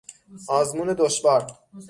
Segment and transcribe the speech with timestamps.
[0.47, 1.45] آزمون دشوار